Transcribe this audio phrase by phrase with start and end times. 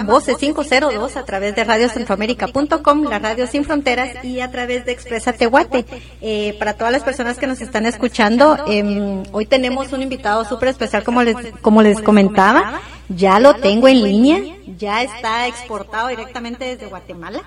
[0.00, 5.34] Voces 502 a través de radiocentroamérica.com, la radio sin fronteras y a través de Expresa
[5.34, 5.84] Tehuate.
[6.22, 10.70] Eh, para todas las personas que nos están escuchando, eh, hoy tenemos un invitado súper
[10.70, 12.80] especial como les, como les comentaba.
[13.10, 14.40] Ya lo tengo en línea,
[14.78, 17.42] ya está exportado directamente desde Guatemala.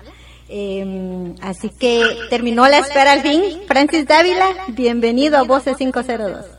[0.48, 2.00] Eh, así que
[2.30, 3.42] terminó la espera al fin.
[3.66, 6.55] Francis Dávila, bienvenido a Voces 502.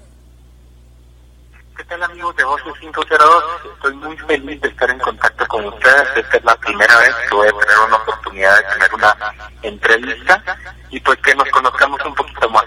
[1.87, 3.43] ¿Qué tal amigos de Voces 502?
[3.75, 6.17] Estoy muy feliz de estar en contacto con ustedes.
[6.17, 9.15] Esta es la primera vez que voy a tener una oportunidad de tener una
[9.61, 10.43] entrevista
[10.89, 12.65] y pues que nos conozcamos un poquito más.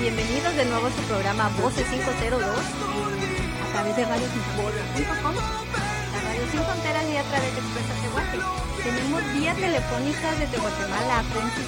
[0.00, 6.60] Bienvenidos de nuevo a su programa Voces 502 a través de radiosinfronteras.com, la radio sin
[6.60, 8.38] fronteras y a través de Expresa Tehuate.
[8.84, 11.66] Tenemos vía telefónica desde Guatemala a Francis.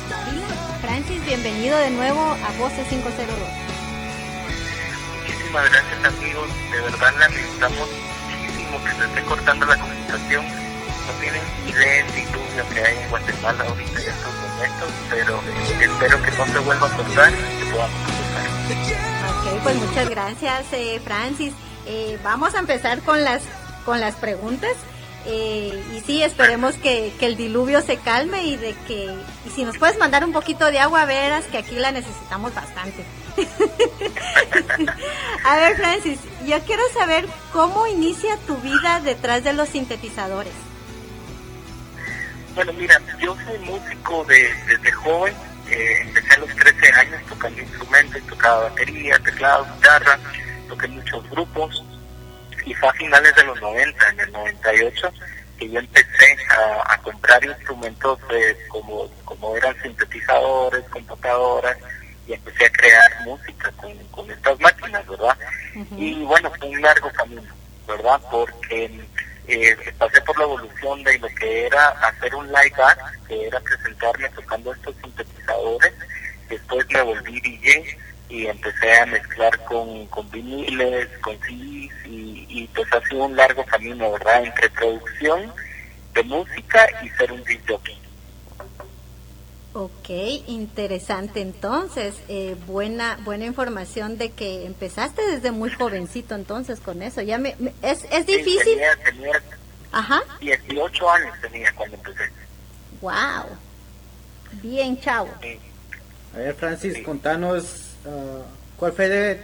[0.83, 3.77] Francis, bienvenido de nuevo a Voces 502
[5.48, 7.88] muchísimas gracias amigos, de verdad la necesitamos
[8.29, 10.45] muchísimo que se esté cortando la comunicación.
[10.45, 15.41] No tienen idea del diluvio que hay en Guatemala ahorita en estos momentos, pero
[15.80, 18.01] espero que no se vuelva a cortar y que podamos
[18.69, 18.99] empezar.
[19.30, 21.54] Ok, pues muchas gracias eh, Francis.
[21.87, 23.43] Eh, vamos a empezar con las,
[23.87, 24.76] con las preguntas.
[25.24, 29.15] Eh, y sí, esperemos que, que, el diluvio se calme y de que,
[29.46, 33.04] y si nos puedes mandar un poquito de agua, verás que aquí la necesitamos bastante.
[35.45, 40.53] A ver, Francis, yo quiero saber cómo inicia tu vida detrás de los sintetizadores.
[42.55, 45.35] Bueno, mira, yo soy músico de, desde joven,
[45.71, 50.19] eh, empecé a los 13 años tocando instrumentos, tocaba batería, teclado, guitarra,
[50.69, 51.85] toqué muchos grupos
[52.65, 55.13] y fue a finales de los 90, en el 98,
[55.59, 56.37] que yo empecé
[56.87, 58.19] a, comprar instrumentos
[58.69, 61.77] como, como eran sintetizadores, computadoras,
[62.29, 65.37] y empecé a crear música con, con estas máquinas, ¿verdad?
[65.97, 67.43] Y bueno, fue un largo camino,
[67.87, 68.20] ¿verdad?
[68.31, 69.00] Porque
[69.47, 73.59] eh, pasé por la evolución de lo que era hacer un live art, que era
[73.60, 75.94] presentarme tocando estos sintetizadores,
[76.50, 77.98] después me volví DJ
[78.28, 83.36] y empecé a mezclar con, con viniles, con CDs y, y pues ha sido un
[83.36, 84.44] largo camino, ¿verdad?
[84.44, 85.50] Entre producción
[86.12, 87.78] de música y ser un DJ.
[89.74, 90.08] Ok,
[90.46, 91.40] interesante.
[91.40, 97.20] Entonces, eh, buena buena información de que empezaste desde muy jovencito entonces con eso.
[97.20, 98.62] Ya me, me es, es difícil.
[98.64, 99.42] Sí, tenía, tenía
[99.92, 100.22] Ajá.
[100.40, 102.30] 18 años tenía cuando empecé.
[103.00, 103.46] Wow.
[104.62, 105.32] Bien, chavo.
[105.42, 105.58] Sí.
[106.34, 107.02] A ver, Francis, sí.
[107.02, 108.42] contanos uh,
[108.76, 109.40] cuál fue de,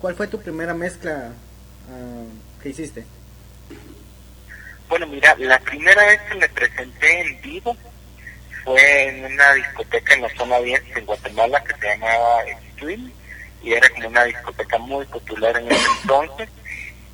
[0.00, 1.32] cuál fue tu primera mezcla
[1.90, 3.06] uh, que hiciste.
[4.88, 7.76] Bueno, mira, la primera vez que me presenté en vivo
[8.64, 12.42] fue en una discoteca en la zona 10 en Guatemala que se llamaba
[12.74, 13.12] Stream
[13.62, 16.48] y era como una discoteca muy popular en ese entonces.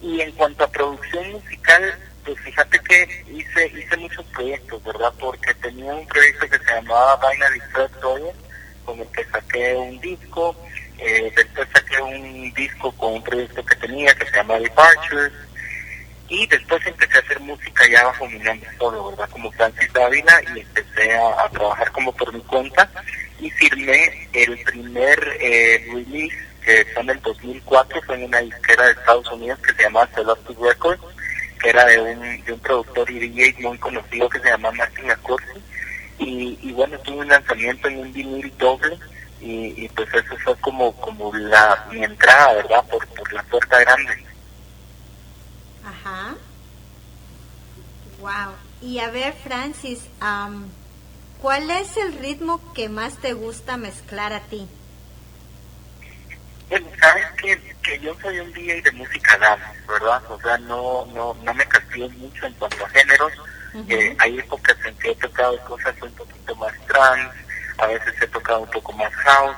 [0.02, 5.12] Y en cuanto a producción musical, pues fíjate que hice hice muchos proyectos, ¿verdad?
[5.18, 8.38] Porque tenía un proyecto que se llamaba Binary Thread Project,
[8.84, 10.56] con el que saqué un disco,
[10.98, 15.32] eh, después saqué un disco con un proyecto que tenía que se llama Departures,
[16.28, 19.28] y después empecé a hacer música ya bajo mi nombre solo, ¿verdad?
[19.30, 22.90] Como Francis Dávila y empecé a, trabajar como por mi cuenta
[23.40, 28.84] y firmé el primer eh, release que fue en el 2004, fue en una disquera
[28.84, 31.02] de Estados Unidos que se llamaba Celestic Records,
[31.60, 35.10] que era de un, de un productor y DJ muy conocido que se llama Martin
[35.10, 35.60] Accorsi
[36.18, 38.96] y, y bueno, tuve un lanzamiento en un vinil doble
[39.40, 42.84] y, y pues eso fue como, como la, mi entrada, ¿verdad?
[42.90, 44.24] Por, por la puerta grande.
[45.84, 46.34] Ajá.
[48.20, 48.54] Wow.
[48.80, 50.64] Y a ver, Francis, um,
[51.40, 54.68] ¿cuál es el ritmo que más te gusta mezclar a ti?
[56.68, 60.22] Bueno, sabes que, que yo soy un DJ de música dance, ¿verdad?
[60.30, 63.32] O sea, no, no, no me castigo mucho en cuanto a géneros.
[63.74, 63.92] Uh -huh.
[63.92, 67.34] eh, hay épocas en que he tocado cosas un poquito más trans,
[67.78, 69.56] a veces he tocado un poco más house,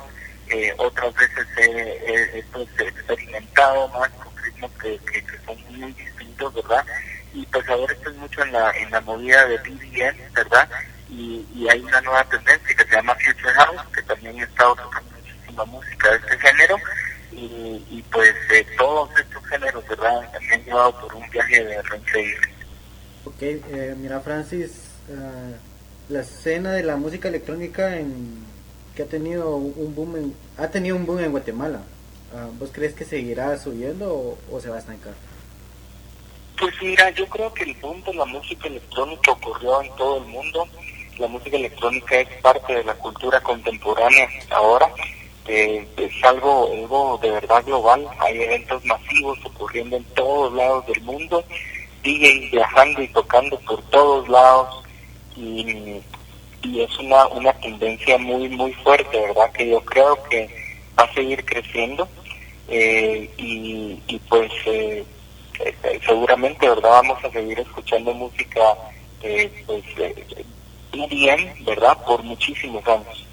[0.49, 5.57] eh, otras veces he, he, he pues, experimentado más con ritmos que, que, que son
[5.69, 6.85] muy distintos, ¿verdad?
[7.33, 10.69] Y pues ahora estoy mucho en la, en la movida de BDM, ¿verdad?
[11.11, 14.75] Y, y hay una nueva tendencia que se llama Future House, que también he estado
[14.77, 16.77] tocando muchísima música de este género.
[17.33, 20.33] Y, y pues eh, todos estos géneros, ¿verdad?
[20.49, 22.49] Me llevado por un viaje de increíble.
[23.27, 24.71] Ok, eh, mira Francis,
[25.09, 28.45] uh, la escena de la música electrónica en,
[28.95, 31.81] que ha tenido un boom en, ha tenido un boom en Guatemala.
[32.33, 35.13] Uh, ¿Vos crees que seguirá subiendo o, se va a estancar?
[36.59, 40.25] Pues mira, yo creo que el boom de la música electrónica ocurrió en todo el
[40.25, 40.67] mundo.
[41.19, 44.91] La música electrónica es parte de la cultura contemporánea ahora.
[45.49, 48.07] Eh, es algo, algo de verdad global.
[48.19, 51.45] Hay eventos masivos ocurriendo en todos lados del mundo
[52.07, 54.83] DJs viajando y tocando por todos lados
[55.37, 56.01] y,
[56.63, 59.53] y es una, una tendencia muy, muy fuerte, ¿verdad?
[59.53, 60.49] Que yo creo que
[60.99, 62.09] va a seguir creciendo
[62.69, 65.05] eh, y, y pues eh,
[65.61, 66.91] eh, seguramente, ¿verdad?
[66.91, 68.61] Vamos a seguir escuchando música
[69.23, 69.85] eh, pues
[71.09, 71.97] bien, ¿verdad?
[72.05, 73.27] Por muchísimos años.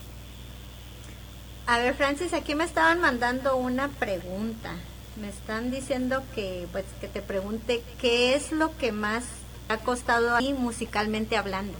[1.65, 4.75] A ver, Francis, aquí me estaban mandando una pregunta.
[5.15, 9.23] Me están diciendo que, pues, que te pregunte qué es lo que más
[9.69, 11.77] ha costado a ti musicalmente hablando.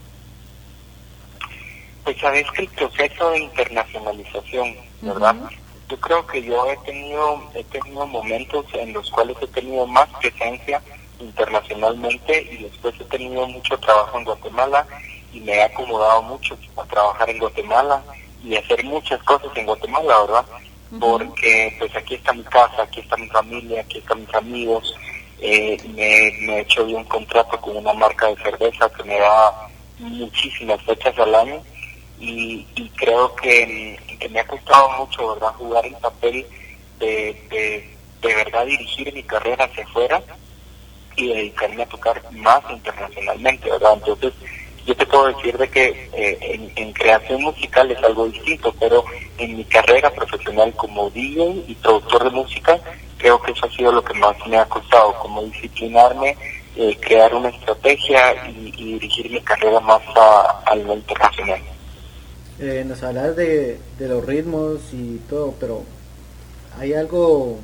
[2.04, 5.36] Pues sabes que el proceso de internacionalización, ¿verdad?
[5.88, 10.08] Yo creo que yo he tenido, he tenido momentos en los cuales he tenido más
[10.20, 10.82] presencia
[11.20, 14.86] internacionalmente y después he tenido mucho trabajo en Guatemala
[15.32, 18.02] y me he acomodado mucho a trabajar en Guatemala
[18.42, 20.44] y hacer muchas cosas en Guatemala, ¿verdad?
[21.00, 24.94] Porque pues aquí está mi casa, aquí está mi familia, aquí están mis amigos,
[25.40, 29.68] eh, me, me he hecho un contrato con una marca de cerveza que me da
[29.98, 31.62] muchísimas fechas al año
[32.18, 35.54] y, y creo que, que, me ha costado mucho, ¿verdad?
[35.58, 36.46] Jugar el papel
[36.98, 40.22] de, de, verdad dirigir mi carrera hacia afuera
[41.16, 43.94] y dedicarme a tocar más internacionalmente, ¿verdad?
[43.94, 44.32] Entonces,
[44.86, 49.04] yo te puedo decir de que eh, en, creación musical es algo distinto, pero
[49.38, 52.78] en mi carrera profesional como DJ y productor de música,
[53.18, 56.36] creo que eso ha sido lo que más me ha costado, como disciplinarme,
[56.76, 61.60] eh, crear una estrategia y, dirigir mi carrera más a, lo internacional.
[62.60, 65.82] Eh, nos hablas de, los ritmos y todo, pero
[66.78, 67.58] ¿hay algo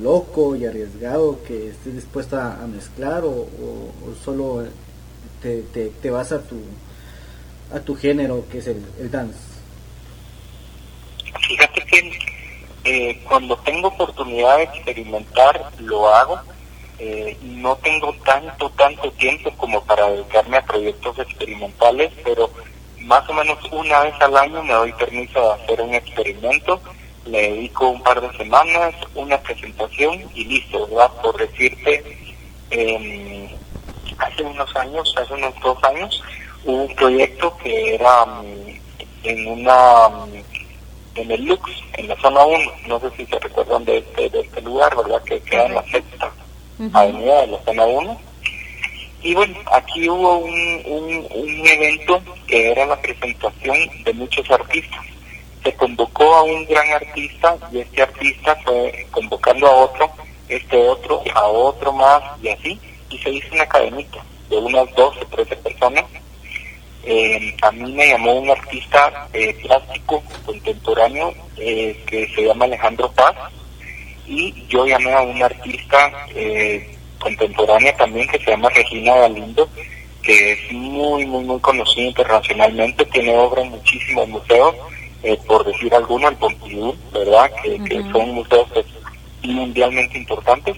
[0.00, 4.64] loco y arriesgado que estés dispuesto a, mezclar o, o solo
[5.42, 6.56] te, te, vas a tu,
[7.74, 9.38] a tu género que es el, el dance?
[11.46, 12.18] Fíjate que
[12.84, 16.38] eh, cuando tengo oportunidad de experimentar, lo hago.
[16.98, 22.48] Eh, no tengo tanto, tanto tiempo como para dedicarme a proyectos experimentales, pero
[23.04, 26.80] más o menos una vez al año me doy permiso de hacer un experimento,
[27.26, 31.10] le dedico un par de semanas, una presentación y listo, ¿verdad?
[31.22, 32.02] Por decirte,
[32.70, 33.56] eh,
[34.18, 36.22] hace unos años, hace unos dos años,
[36.64, 38.80] hubo un proyecto que era mm,
[39.24, 40.44] en una mm,
[41.16, 44.40] en el Lux, en la zona 1, no sé si se recuerdan de este, de
[44.40, 45.22] este lugar, ¿verdad?
[45.22, 46.32] Que queda en la sexta
[46.92, 48.20] avenida de la zona 1.
[49.24, 53.74] Y bueno, aquí hubo un, un, evento que era la presentación
[54.04, 55.00] de muchos artistas.
[55.62, 60.10] Se convocó a un gran artista y este artista fue convocando a otro,
[60.46, 62.78] este otro, a otro más y así
[63.08, 66.04] y se hizo una cadenita de unas 12, 13 personas.
[67.04, 73.10] Eh, a mí me llamó un artista eh, plástico contemporáneo eh, que se llama Alejandro
[73.12, 73.34] Paz
[74.26, 76.12] y yo llamé a un artista
[77.24, 79.68] contemporánea también que se llama Regina Galindo
[80.24, 84.74] que es muy, muy, muy conocido internacionalmente, tiene obra en muchísimos museos,
[85.46, 87.50] por decir alguno, el Pompidou, ¿verdad?
[87.62, 88.86] Que, que son museos pues,
[89.42, 90.76] mundialmente importantes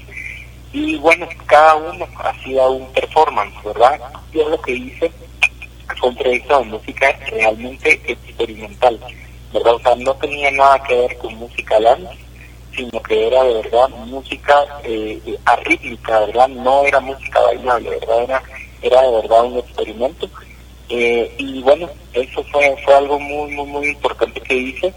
[0.73, 4.01] y bueno, cada uno hacía un performance, ¿verdad?
[4.33, 5.11] Yo lo que hice
[5.99, 9.01] fue un proyecto de música realmente experimental,
[9.53, 9.75] ¿verdad?
[9.75, 12.19] O sea, no tenía nada que ver con música dance,
[12.77, 16.49] sino que era de verdad música eh, arrítmica, ¿verdad?
[16.49, 18.23] No era música bailable, ¿verdad?
[18.23, 18.43] Era,
[18.83, 20.29] era de verdad un experimento.
[20.89, 24.95] Eh, y bueno, eso fue, fue algo muy, muy, muy importante que hice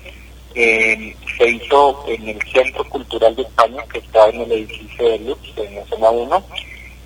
[0.55, 5.19] eh, se hizo en el Centro Cultural de España, que está en el edificio de
[5.19, 6.43] Lux, en la zona 1.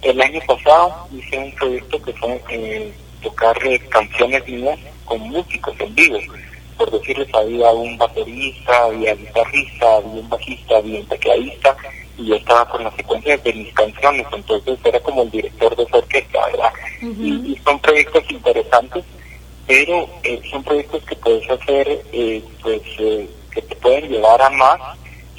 [0.01, 5.75] El año pasado hice un proyecto que fue eh, tocar eh, canciones mías con músicos
[5.79, 6.19] en vivo.
[6.77, 11.77] Por decirles, había un baterista, había guitarrista, había un bajista, había un tecladista,
[12.17, 15.83] y yo estaba con las secuencias de mis canciones, entonces era como el director de
[15.83, 16.73] esa orquesta, ¿verdad?
[17.01, 19.03] y, son proyectos interesantes
[19.67, 24.49] pero eh, son proyectos que puedes hacer, eh, pues, eh, que te pueden llevar a
[24.49, 24.79] más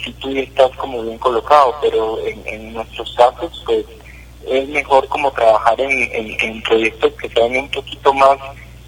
[0.02, 3.84] si tú estás como bien colocado, pero en, nuestros casos, pues,
[4.46, 8.38] es mejor como trabajar en, en, proyectos que sean un poquito más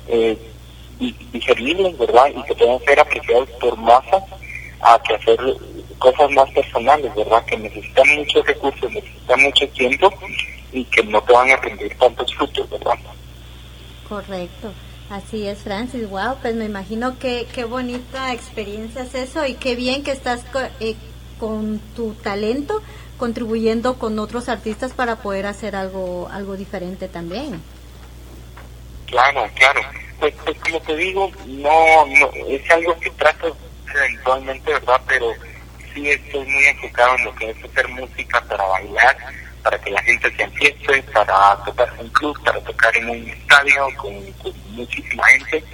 [0.09, 0.37] eh,
[0.99, 2.26] digeribles, ¿verdad?
[2.35, 4.23] Y que puedan ser apreciados por masas,
[4.81, 5.38] a que hacer
[5.99, 7.45] cosas más personales, ¿verdad?
[7.47, 10.12] Que necesitan muchos recursos, necesitan mucho tiempo
[10.73, 12.99] y que no te van a rendir tantos frutos, ¿verdad?
[14.09, 14.73] Correcto.
[15.11, 16.09] Así es, Francis.
[16.09, 20.45] Wow, pues me imagino que qué bonita experiencia es eso y qué bien que estás
[20.81, 20.97] eh,
[21.38, 22.83] con tu talento
[23.17, 27.62] contribuyendo con otros artistas para poder hacer algo algo diferente también.
[29.07, 29.81] Claro, claro.
[30.18, 33.56] Pues, pues como te digo, no, no es algo que trato
[33.94, 35.00] eventualmente, ¿verdad?
[35.06, 35.32] Pero
[35.92, 39.16] sí estoy muy enfocado en lo que es hacer música para bailar,
[39.62, 43.28] para que la gente se enfieste, para tocar en un club, para tocar en un
[43.28, 44.14] estadio con,
[44.70, 45.64] muchísima gente.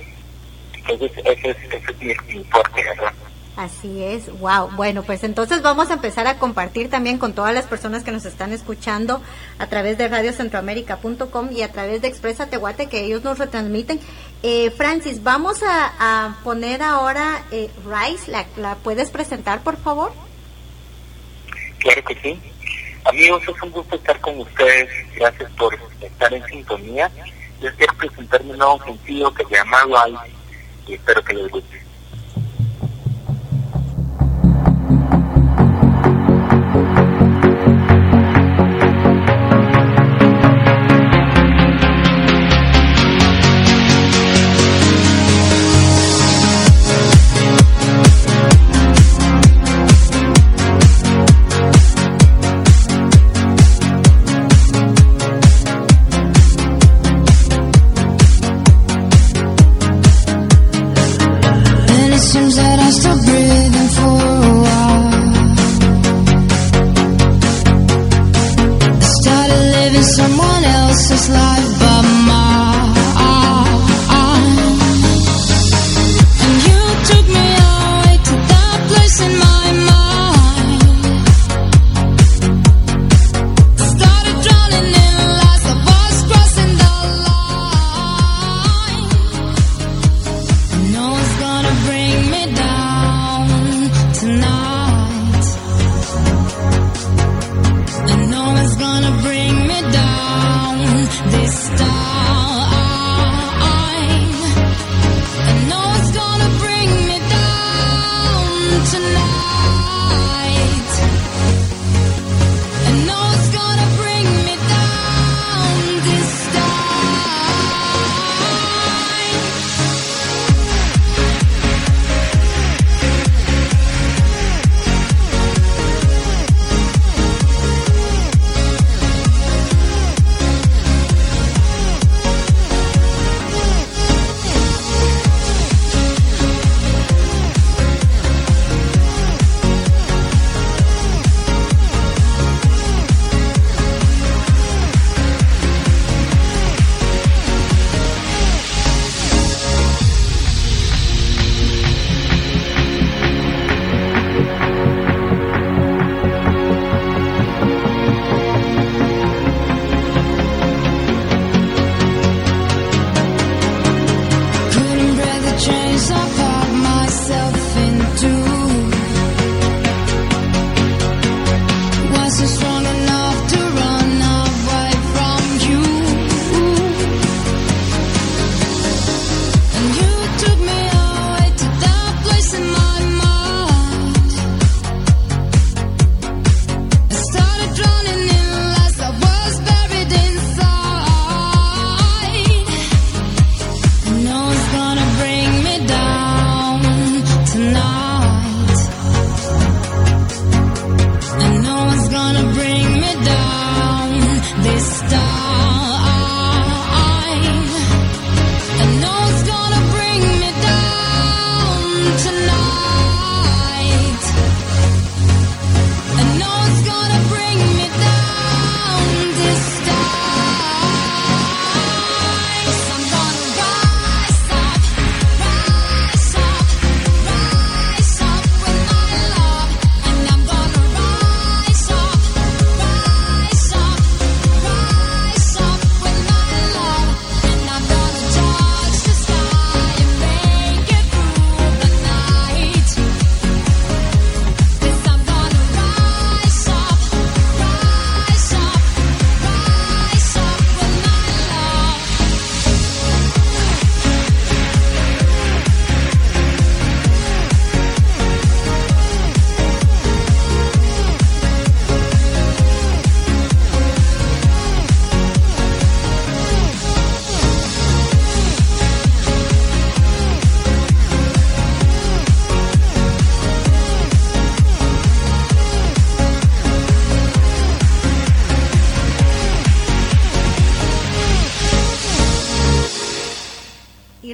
[0.75, 2.45] Entonces, ese es, ese es mi, mi
[2.75, 3.13] ¿verdad?
[3.57, 4.71] Así es, wow.
[4.77, 8.25] Bueno, pues entonces vamos a empezar a compartir también con todas las personas que nos
[8.25, 9.21] están escuchando
[9.59, 14.01] a través de radiocentroamérica.com y a través de Expresa Tehuate que ellos nos retransmiten.
[14.43, 20.13] Eh, Francis, vamos a, poner ahora eh, Rice, ¿La, ¿La puedes presentar por favor?
[21.79, 22.41] Claro que sí.
[23.05, 24.89] Amigos, es un gusto estar con ustedes.
[25.15, 27.11] Gracias por estar en sintonía.
[27.61, 30.33] Les quiero presentar mi nuevo sencillo que se llama Rice
[30.89, 31.82] y espero que les guste.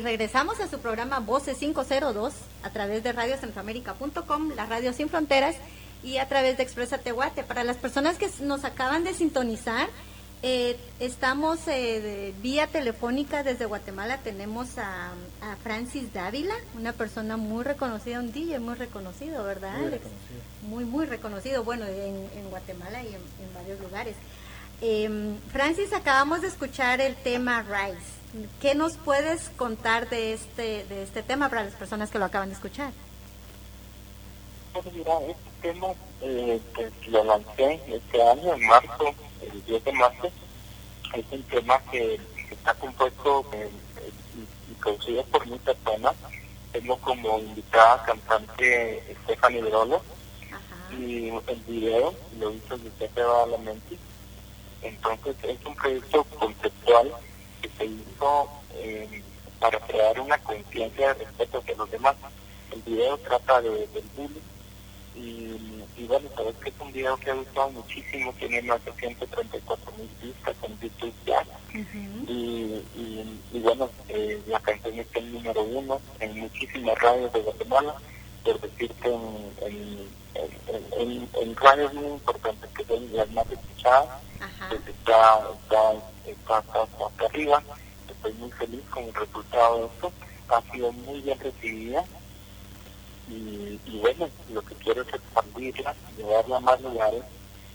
[0.01, 5.57] Regresamos a su programa Voces 502 a través de radiocentroamérica.com, la radio sin fronteras
[6.03, 7.43] y a través de Expresa Tehuate.
[7.43, 9.89] Para las personas que nos acaban de sintonizar,
[10.43, 14.19] eh, estamos eh, vía telefónica desde Guatemala.
[14.19, 15.13] Tenemos a,
[15.63, 20.05] Francis Dávila, una persona muy reconocida, un DJ muy reconocido, ¿verdad, muy Alex?
[20.63, 24.17] Muy, muy reconocido, bueno, en, Guatemala y en, varios lugares.
[24.81, 28.18] Em, Francis, acabamos de escuchar el tema Rise.
[28.61, 32.49] ¿Qué nos puedes contar de este, de este tema para las personas que lo acaban
[32.49, 32.93] de escuchar?
[34.75, 35.87] Pues mira, este tema
[36.21, 36.61] eh,
[37.09, 40.31] lo lancé este año, en marzo, el 10 de marzo.
[41.15, 42.21] Es un tema que,
[42.51, 43.71] está compuesto eh,
[44.37, 46.13] y, producido por mi persona.
[46.73, 50.03] Tengo como invitada cantante Stephanie Brolo
[50.91, 53.99] y el video lo hizo Giuseppe Badalamenti.
[54.83, 57.15] Entonces es un proyecto conceptual
[57.61, 59.23] que se hizo eh,
[59.59, 62.17] para crear una conciencia de respeto hacia los demás.
[62.73, 64.41] El video trata de, del bullying
[65.97, 69.93] y, bueno, sabes que es un video que ha gustado muchísimo, tiene más de 134
[69.99, 71.45] mil vistas en YouTube ya.
[72.29, 72.85] y,
[73.53, 77.97] y, bueno, eh, la canción está en número uno en muchísimas radios de Guatemala,
[78.45, 80.09] decirte en,
[80.97, 84.09] en, en, radios muy importantes que son las más escuchadas,
[84.69, 85.41] pues está,
[86.27, 87.63] está, está, arriba.
[88.09, 90.13] Estoy muy feliz con el resultado de esto.
[90.49, 92.05] Ha sido muy bien recibida
[93.29, 97.23] y, bueno, lo que quiero es expandirla, llevarla a más lugares,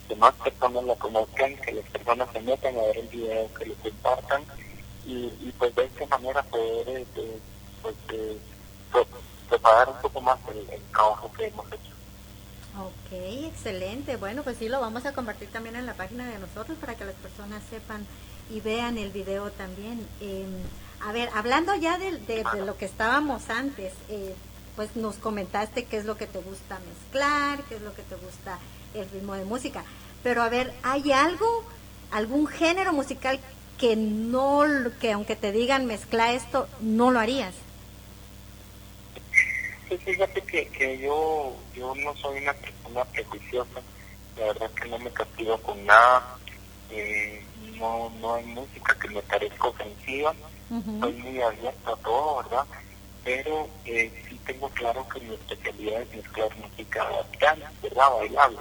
[0.07, 3.65] que más personas la conozcan, que las personas se metan a ver el video, que
[3.67, 4.43] lo compartan
[5.05, 7.39] y, pues de esta manera poder este,
[7.81, 8.37] pues, eh,
[9.49, 11.93] preparar un poco más el, trabajo que hemos hecho.
[12.79, 14.15] Ok, excelente.
[14.15, 17.05] Bueno, pues sí, lo vamos a compartir también en la página de nosotros para que
[17.05, 18.05] las personas sepan
[18.49, 20.05] y vean el video también.
[20.21, 20.51] Em,
[21.01, 24.33] a ver, hablando ya de, de, lo que estábamos antes, eh,
[24.75, 28.15] pues nos comentaste qué es lo que te gusta mezclar, qué es lo que te
[28.15, 28.57] gusta
[28.93, 29.83] el ritmo de música.
[30.23, 31.63] Pero a ver, ¿hay algo,
[32.11, 33.39] algún género musical
[33.77, 34.63] que no,
[34.99, 37.53] que aunque te digan mezcla esto, no lo harías?
[39.89, 43.81] Sí, fíjate que, que yo, yo no soy una persona prejuiciosa,
[44.37, 46.37] la verdad que no me castigo con nada,
[46.89, 47.43] eh,
[47.77, 50.33] no, no hay música que me parezca ofensiva,
[50.99, 52.65] soy muy abierto a todo, ¿verdad?
[53.23, 54.11] Pero eh,
[54.45, 58.09] tengo claro que mi especialidad es mezclar música africana, ¿verdad?
[58.19, 58.59] Bailable,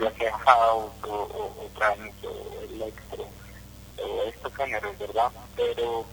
[0.00, 3.26] ya sea house o, o, o trance o electro,
[3.98, 5.30] o estos géneros, ¿verdad?
[5.56, 6.04] Pero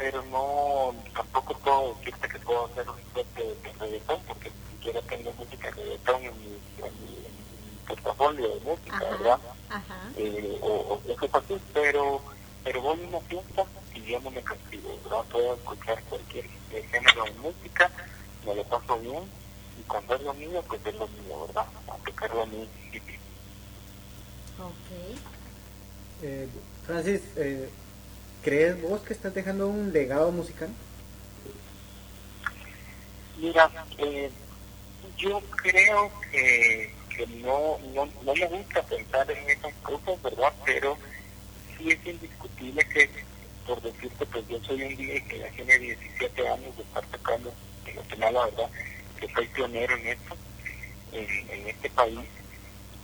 [0.00, 4.72] pero no, tampoco puedo decirte que puedo hacer un set de, de reggaetón, porque ni
[4.72, 6.46] siquiera tengo música de reggaetón en mi,
[6.78, 7.16] en mi,
[7.86, 9.38] portafolio de música, ¿verdad?
[10.16, 12.22] Eh, o, o eso es así, pero,
[12.64, 15.24] pero voy a una fiesta y yo no me castigo, ¿verdad?
[15.30, 17.90] Puedo escuchar cualquier género de música
[18.46, 19.22] me lo paso bien
[19.78, 21.66] y cuando es lo mío, pues es lo mío, ¿verdad?
[21.88, 22.66] Aplicarlo a mí.
[24.58, 25.18] Ok.
[26.22, 26.48] Eh,
[26.86, 27.68] Francis, eh,
[28.42, 30.70] ¿crees vos que estás dejando un legado musical?
[33.38, 34.30] Mira, eh,
[35.16, 36.90] yo creo que,
[37.42, 40.52] no, no, no me gusta pensar en esas cosas, ¿verdad?
[40.64, 40.96] Pero
[41.76, 43.10] sí es indiscutible que,
[43.66, 47.52] por decirte, pues yo soy un día que ya tiene 17 años de estar tocando
[48.20, 48.70] la verdad,
[49.18, 50.36] que soy pionero en esto,
[51.12, 52.18] en, este país,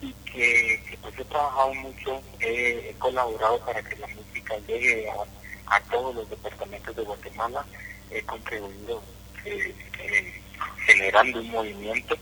[0.01, 6.15] y que, pues he trabajado mucho, he, colaborado para que la música llegue a, todos
[6.15, 7.65] los departamentos de Guatemala,
[8.09, 9.01] he contribuido
[9.45, 10.41] eh, eh,
[10.85, 12.15] generando un movimiento,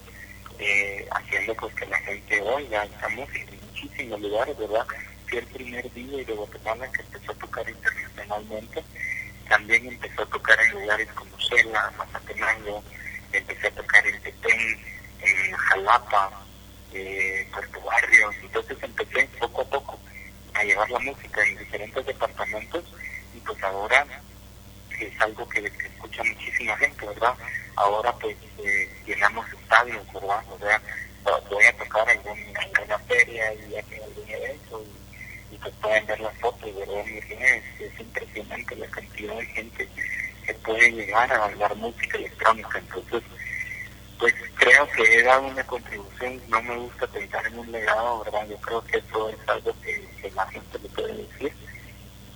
[0.59, 4.85] eh, haciendo pues que la gente oiga esta música en muchísimos lugares, ¿verdad?
[5.27, 8.83] Fui el primer DJ de Guatemala que empezó a tocar internacionalmente
[9.47, 12.83] también empezó a tocar en lugares como Cela, Mazatenango,
[13.31, 14.79] empecé a tocar en Petén,
[15.21, 16.44] en Jalapa,
[16.95, 19.99] eh, Puerto Barrios, entonces empecé poco a poco
[20.53, 22.83] a llevar la música en diferentes departamentos
[23.35, 24.05] y pues ahora
[24.97, 27.33] es algo que, escucha muchísima gente, ¿verdad?
[27.75, 30.43] Ahora pues eh, llenamos estadios, ¿verdad?
[30.49, 30.81] O sea,
[31.49, 34.83] voy a tocar en alguna feria y algún evento
[35.51, 37.05] y pues pueden ver las fotos, ¿verdad?
[37.07, 39.89] Es, es impresionante la cantidad de gente
[40.45, 42.77] que puede llegar a bailar música electrónica.
[42.77, 43.23] Entonces,
[44.17, 48.47] pues creo que he dado una contribución, no me gusta pensar en un legado, ¿verdad?
[48.47, 51.53] Yo creo que eso es algo que, la gente le puede decir.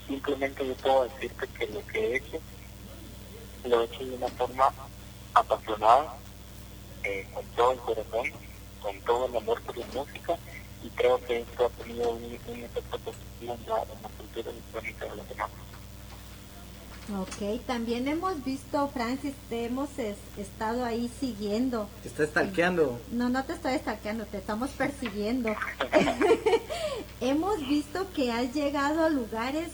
[0.08, 2.40] Simplemente yo puedo decirte que lo que he hecho,
[3.66, 4.74] lo he hecho de una forma
[5.34, 6.16] apasionada,
[7.04, 8.32] eh, con todo el corazón,
[8.82, 10.38] con todo el amor por la música
[10.84, 15.50] y creo que esto ha tenido un, efecto positivo en la, cultura electrónica de demás.
[17.18, 19.90] Ok, también hemos visto, Francis, te hemos
[20.38, 21.90] estado ahí siguiendo.
[22.04, 23.00] ¿Te está stalkeando?
[23.12, 25.56] No, no te estoy stalkeando, te estamos persiguiendo.
[27.22, 29.70] hemos visto que has llegado a lugares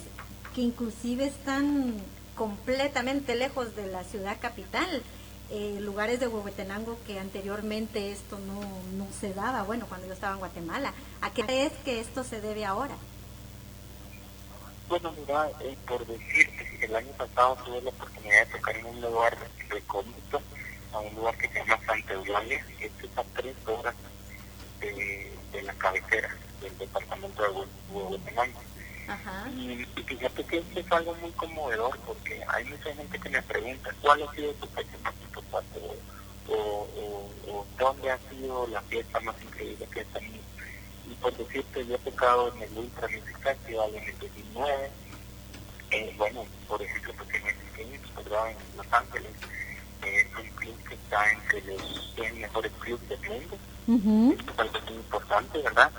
[0.54, 1.96] que inclusive están
[2.36, 5.04] completamente lejos de la ciudad capital.
[5.52, 8.62] Eh, lugares de Huehuetenango que anteriormente esto no,
[8.98, 10.94] no se daba, bueno, cuando yo estaba en Guatemala.
[11.22, 12.96] ¿A qué crees que esto se debe ahora?
[14.88, 19.02] Bueno, mira, eh, por decirte, el año pasado tuve la oportunidad de tocar en un
[19.02, 19.36] lugar
[19.68, 20.42] recóndito,
[20.94, 23.96] a un lugar que se llama Santa Eulalia, que está a tres horas
[24.80, 26.30] de, de, la cabecera
[26.62, 27.50] del departamento de
[27.92, 28.62] Huehuetenango.
[29.56, 33.90] Y, y, fíjate que es algo muy conmovedor porque hay mucha gente que me pregunta
[34.02, 35.80] cuál ha sido tu fecha más importante
[36.48, 40.44] o, o, o, dónde ha sido la fiesta más increíble que has tenido
[41.10, 44.92] y por decirte, yo he tocado en el Ultra Music Festival en el 2009,
[45.92, 48.52] eh, bueno, por ejemplo, porque en el ¿verdad?
[48.52, 49.32] En Los Ángeles,
[50.04, 53.58] eh, es un club que está entre los 100 mejores clubes del mundo,
[54.34, 55.92] es algo muy importante, ¿verdad?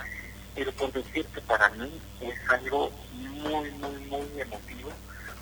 [0.54, 4.90] Pero por decirte, para mí es algo muy, muy, muy emotivo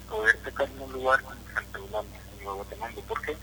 [0.08, 2.94] poder tocar en un lugar como Santa Eulalia, en Nuevo Guatemala.
[3.08, 3.36] ¿Por qué?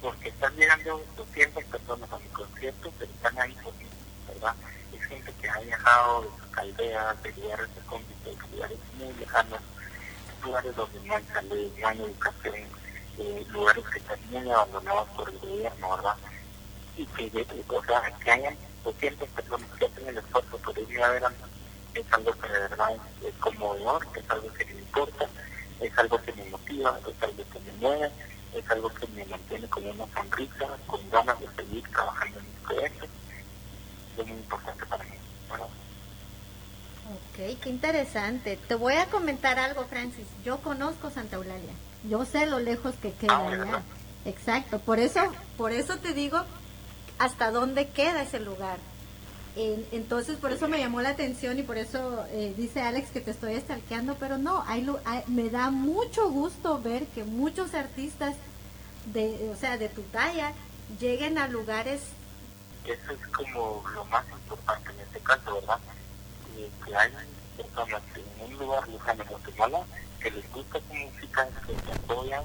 [0.00, 3.86] Porque están llegando 200 personas a mi concierto, pero están ahí por mí,
[4.28, 4.54] ¿verdad?
[5.06, 9.60] Gente que ha viajado de sus aldeas, de lugares recónditos, de lugares muy lejanos,
[10.44, 12.54] lugares donde no hay salud, no hay educación,
[13.18, 16.16] eh, lugares que están muy abandonados por el gobierno, ¿verdad?
[16.96, 21.10] Y que, o sea, que hayan 200 personas que hacen el esfuerzo por ir a
[21.10, 21.22] ver
[21.94, 22.90] es algo que de verdad
[23.24, 25.26] es, conmovedor, es algo que me importa,
[25.80, 28.10] es algo que me motiva, es algo que me mueve,
[28.54, 32.64] es algo que me mantiene con una sonrisa, con ganas de seguir trabajando en mis
[32.64, 33.08] proyectos
[34.22, 35.10] es muy importante para mí.
[37.08, 38.58] Ok, qué interesante.
[38.68, 40.26] Te voy a comentar algo, Francis.
[40.44, 41.72] Yo conozco Santa Eulalia.
[42.08, 43.82] Yo sé lo lejos que queda ah, allá.
[44.24, 44.78] Exacto.
[44.80, 45.20] Por eso,
[45.56, 46.38] por eso te digo
[47.18, 48.78] hasta dónde queda ese lugar.
[49.56, 53.30] entonces, por eso me llamó la atención y por eso eh, dice Alex que te
[53.30, 54.86] estoy estalqueando, pero no, hay,
[55.28, 58.34] me da mucho gusto ver que muchos artistas
[59.14, 60.52] de, o sea, de tu talla
[61.00, 62.00] lleguen a lugares
[62.92, 65.78] eso es como lo más importante en este caso, ¿verdad?
[66.86, 67.12] que hay
[67.56, 69.84] personas en un lugar lejano en Guatemala
[70.20, 72.44] que les gusta tu música, que te apoyan,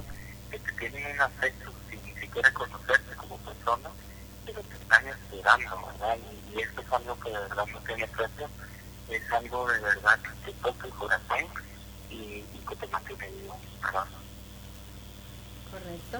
[0.50, 3.90] que te tienen un afecto sin ni siquiera conocerte como persona,
[4.44, 6.18] pero te están esperando, ¿verdad?
[6.50, 8.48] Y, esto es algo que de verdad no tiene precio,
[9.08, 11.44] es algo de verdad que te toca el corazón
[12.10, 14.06] y, que te mantiene vivo, ¿verdad?
[15.70, 16.18] Correcto,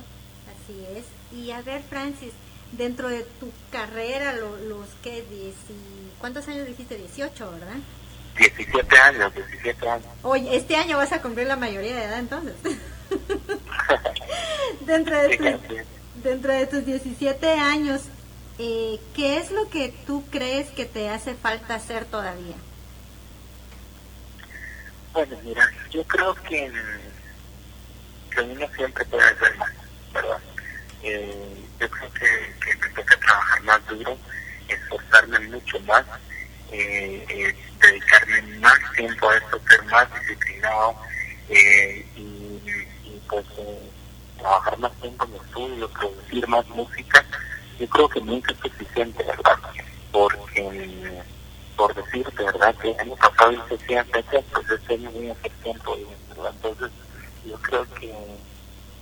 [0.48, 1.06] así es.
[1.36, 2.32] Y a ver, Francis,
[2.72, 5.24] dentro de tu carrera, los que,
[6.18, 6.96] ¿cuántos años dijiste?
[6.96, 7.76] 18, ¿verdad?
[8.36, 10.06] 17 años, 17 años.
[10.22, 12.54] Oye, este año vas a cumplir la mayoría de edad entonces.
[14.86, 15.84] dentro, de
[16.22, 18.02] dentro de tus 17 años,
[18.58, 22.56] eh, ¿qué es lo que tú crees que te hace falta hacer todavía?
[25.12, 26.72] Bueno, mira, yo creo que,
[28.30, 29.70] que uno siempre puede hacer más,
[30.14, 30.38] ¿verdad?
[31.02, 34.16] Eh, yo creo que, me toca trabajar más duro,
[34.68, 36.04] esforzarme mucho más,
[36.70, 40.96] eh, eh, dedicarme más tiempo a esto, ser más disciplinado
[41.48, 43.44] eh, y, pues
[44.38, 47.24] trabajar más tiempo en el estudio, producir más música.
[47.78, 49.58] Yo creo que nunca es suficiente, ¿verdad?
[50.12, 51.22] Porque,
[51.76, 52.74] por decirte, ¿verdad?
[52.76, 55.96] Que el año pasado hice 100 fechas, pues este año voy a hacer tiempo,
[56.28, 56.52] ¿verdad?
[56.54, 56.90] Entonces,
[57.44, 58.14] yo creo que,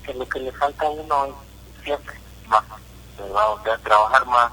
[0.04, 1.49] que lo que le falta a uno es
[1.83, 2.14] siempre
[2.49, 2.64] más,
[3.19, 4.53] vamos a trabajar más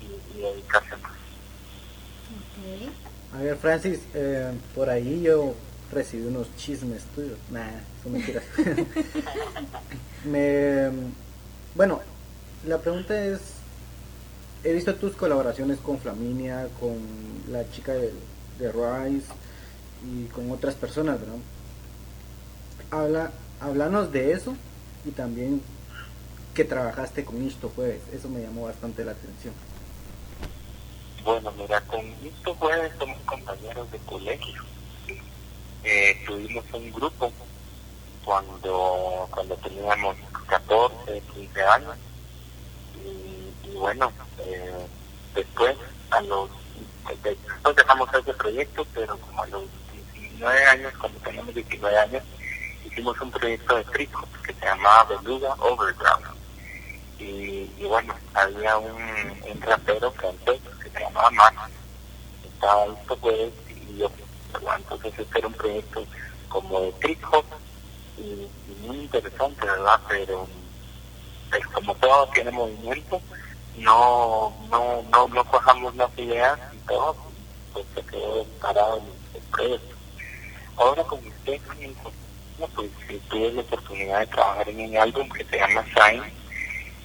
[0.00, 1.12] y, dedicarse más.
[3.34, 5.54] A ver, Francis, eh, por ahí yo
[5.92, 7.38] recibí unos chismes tuyos.
[7.50, 7.68] Nah,
[8.02, 8.44] son mentiras.
[10.24, 10.90] Me,
[11.74, 12.00] bueno,
[12.66, 13.40] la pregunta es,
[14.64, 16.98] he visto tus colaboraciones con Flaminia, con
[17.50, 18.12] la chica de,
[18.58, 19.32] de Rise
[20.04, 21.36] y con otras personas, ¿verdad?
[22.90, 23.30] Habla,
[23.60, 24.54] háblanos de eso
[25.04, 25.62] y también
[26.54, 28.02] que trabajaste con Isto Jueves.
[28.12, 29.54] Eso me llamó bastante la atención.
[31.24, 34.62] Bueno, mira, con Isto Jueves somos compañeros de colegio.
[35.84, 37.32] Eh, tuvimos un grupo
[38.24, 40.16] cuando cuando teníamos
[40.48, 41.96] 14, 15 años.
[43.64, 44.86] Y, bueno, eh,
[45.34, 45.76] después,
[46.10, 46.50] a los
[47.06, 49.62] después dejamos ese proyecto, pero como a los
[50.12, 52.22] 19 años, cuando teníamos 19 años,
[52.84, 56.39] hicimos un proyecto de frico que se llamaba Beluga Overground
[57.20, 61.56] y, bueno, había un, un rapero antes que se llamaba Max,
[62.42, 64.10] estaba esto pues y yo,
[64.76, 66.04] entonces este era un proyecto
[66.48, 67.44] como de trip hop
[68.18, 68.48] y,
[68.86, 70.00] muy interesante, ¿verdad?
[70.08, 70.46] Pero
[71.50, 73.20] pues, como todo tiene movimiento,
[73.76, 77.16] no, no, no, no cojamos las ideas y todo,
[77.72, 79.96] pues se quedó parado en el proyecto.
[80.76, 81.60] Ahora con usted,
[82.74, 82.90] pues
[83.28, 86.39] tuve la oportunidad de trabajar en un álbum que se llama Shine,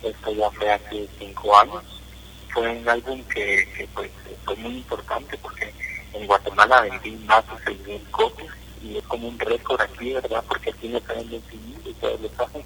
[0.09, 1.83] esto ya fue hace cinco años,
[2.53, 4.09] fue un álbum que, pues
[4.45, 5.73] fue muy importante porque
[6.13, 10.43] en Guatemala vendí más de 6.000 copias y es como un récord aquí, ¿verdad?
[10.47, 11.41] Porque aquí no traen el
[11.83, 12.63] y todo lo saben.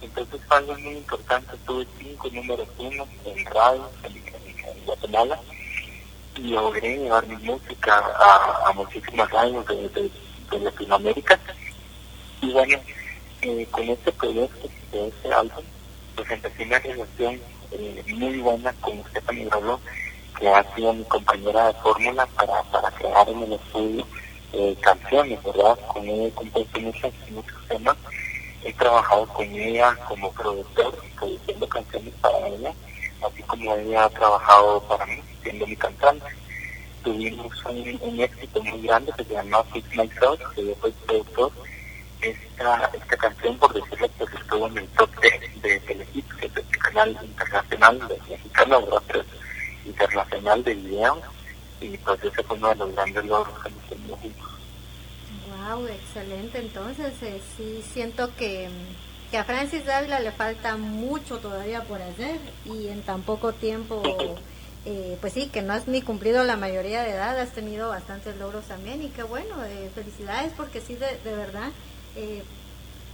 [0.00, 4.28] Entonces fue algo muy importante, tuve cinco números uno en radio en,
[4.84, 5.40] Guatemala
[6.36, 10.10] y logré llevar mi música a, a muchísimas radios de,
[10.60, 11.38] Latinoamérica.
[12.40, 12.78] Y bueno,
[13.42, 15.64] eh, con este proyecto, de este álbum,
[16.18, 19.80] pues empecé una relación eh, muy buena con Stephanie Rolo,
[20.36, 24.04] que ha sido mi compañera de fórmula para, para crear en el estudio
[24.52, 25.78] eh, canciones, ¿verdad?
[25.86, 27.96] Con ella he compuesto muchos, muchos temas.
[28.64, 32.74] He trabajado con ella como productor, produciendo canciones para ella,
[33.24, 36.26] así como ella ha trabajado para mí, siendo mi cantante.
[37.04, 41.52] Tuvimos un, éxito muy grande que se llama Fix Myself, que yo soy productor.
[42.20, 46.56] Esta, esta canción, por decirlo, pues estuvo en el top 10 de Telehit, que es
[46.56, 49.24] el canal internacional de mexicano, ¿verdad?
[49.84, 51.20] internacional de video
[51.80, 54.16] y pues ese fue uno de los grandes logros que hemos tenido.
[55.48, 56.58] Wow, excelente.
[56.58, 58.68] Entonces eh, sí siento que,
[59.30, 64.02] que a Francis Dávila le falta mucho todavía por hacer y en tan poco tiempo,
[64.84, 68.36] eh, pues sí, que no has ni cumplido la mayoría de edad, has tenido bastantes
[68.36, 71.70] logros también y qué bueno, eh, felicidades porque sí, de, de verdad,
[72.18, 72.42] eh,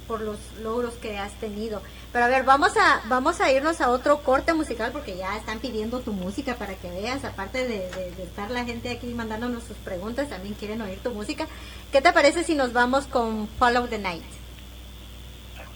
[0.09, 1.83] por los logros que has tenido.
[2.13, 5.59] Pero a ver, vamos a vamos a irnos a otro corte musical porque ya están
[5.61, 7.89] pidiendo tu música para que veas, aparte de,
[8.23, 11.47] estar la gente aquí mandándonos sus preguntas, también quieren oír tu música.
[11.93, 14.25] ¿Qué te parece si nos vamos con Follow the Night?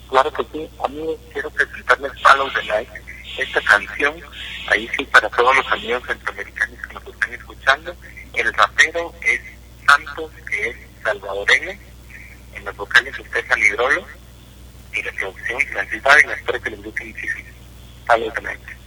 [0.08, 2.88] Claro que sí, a mí quiero presentarles Follow the Night,
[3.38, 4.14] esta canción,
[4.68, 7.94] ahí sí para todos los amigos centroamericanos que nos están escuchando,
[8.34, 9.40] el rapero es
[9.86, 11.78] Santos, que es salvadoreño,
[12.54, 14.06] en los vocales usted es Alidrolo,
[14.92, 16.34] y la producción Francis Dávila.
[16.34, 17.48] Espero que les guste muchísimo.
[18.06, 18.77] Saludos también.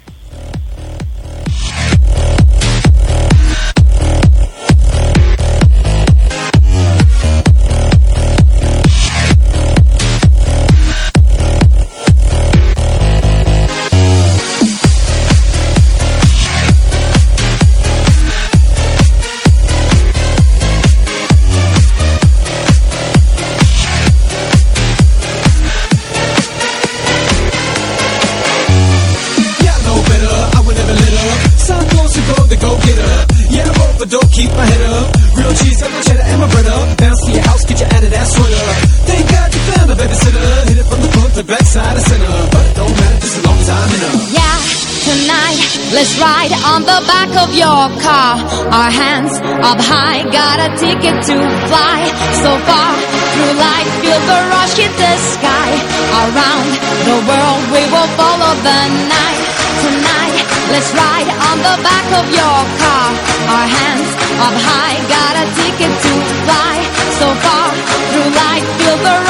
[47.32, 48.36] Back of your car.
[48.72, 51.36] Our hands up high, got a ticket to
[51.68, 52.00] fly.
[52.44, 52.92] So far
[53.32, 55.72] through life, feel the rush hit the sky.
[56.12, 56.70] Around
[57.08, 59.42] the world, we will follow the night.
[59.82, 60.38] Tonight,
[60.72, 63.08] let's ride on the back of your car.
[63.48, 64.10] Our hands
[64.46, 66.14] up high, got a ticket to
[66.44, 66.76] fly.
[67.20, 67.68] So far
[68.12, 69.21] through life, feel the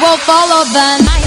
[0.00, 1.17] Will follow the night.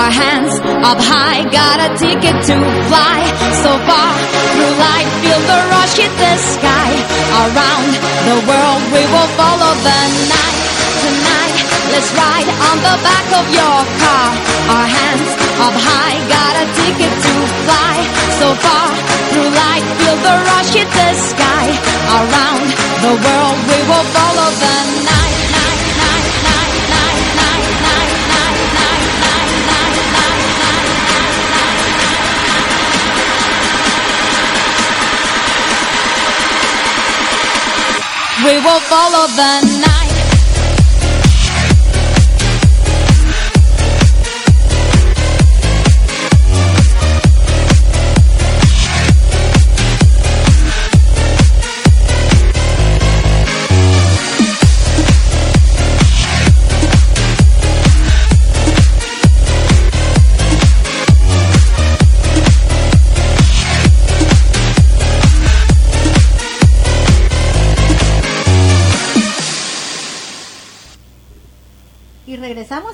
[0.00, 2.56] Our hands up high, got a ticket to
[2.88, 3.20] fly.
[3.60, 4.12] So far
[4.56, 6.90] through life, feel the rush hit the sky.
[7.44, 7.90] Around
[8.24, 10.60] the world we will follow the night.
[11.04, 11.56] Tonight,
[11.92, 14.28] let's ride on the back of your car.
[14.72, 15.30] Our hands
[15.68, 17.34] up high, got a ticket to
[17.68, 17.96] fly.
[18.40, 18.88] So far
[19.36, 21.66] through light, feel the rush hit the sky.
[22.08, 22.66] Around
[23.04, 24.76] the world we will follow the
[25.12, 25.19] night,
[38.42, 39.99] We will follow the night.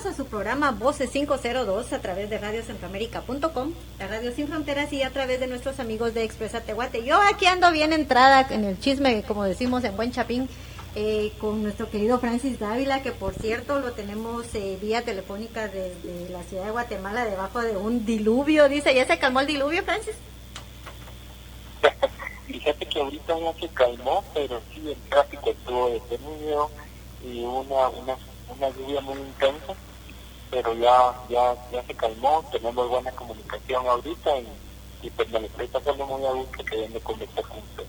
[0.04, 5.10] A su programa Voces 502 a través de radiocentroamérica.com, la radio sin fronteras y a
[5.10, 7.02] través de nuestros amigos de Expresa Tehuate.
[7.02, 10.50] Yo aquí ando bien entrada en el chisme, como decimos en Buen Chapín,
[10.96, 16.28] eh, con nuestro querido Francis Dávila, que por cierto lo tenemos eh, vía telefónica desde
[16.28, 18.68] la ciudad de Guatemala, debajo de un diluvio.
[18.68, 20.16] Dice, ¿ya se calmó el diluvio, Francis?
[22.46, 26.70] Fíjate que ahorita ya se calmó, pero sí el tráfico estuvo detenido
[27.24, 28.16] y una, una,
[28.54, 29.74] una lluvia muy intensa,
[30.50, 34.48] pero ya, ya, ya se calmó, tenemos buena comunicación ahorita y,
[35.06, 37.88] y pues me estoy pasando muy a gusto que vengo a conversar con ustedes.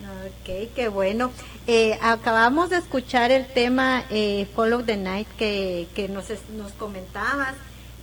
[0.00, 1.30] Ok, qué bueno.
[1.66, 7.54] Eh, acabamos de escuchar el tema eh, Follow the Night que, que nos, nos comentabas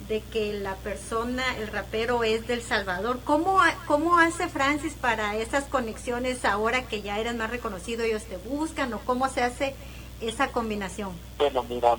[0.07, 3.19] de que la persona, el rapero es del Salvador.
[3.25, 8.37] ¿Cómo, ¿Cómo hace Francis para esas conexiones ahora que ya eres más reconocido, ellos te
[8.37, 9.75] buscan o cómo se hace
[10.21, 11.11] esa combinación?
[11.37, 11.95] Bueno, mira,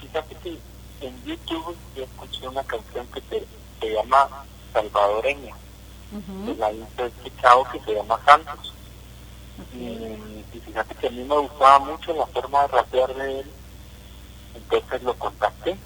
[0.00, 0.58] fíjate que
[1.06, 3.46] en YouTube yo escuché una canción que se,
[3.80, 5.54] se llama Salvadoreña,
[6.46, 8.72] de la hizo este chavo que se llama Santos.
[9.74, 9.86] Y,
[10.52, 13.50] y fíjate que a mí me gustaba mucho la forma de rapear de él,
[14.54, 15.76] entonces lo contacté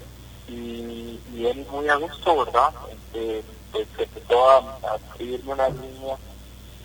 [0.47, 2.73] y, y él muy a gusto, ¿verdad?
[2.91, 4.57] Este, pues empezó a,
[4.91, 6.17] a escribirme una línea,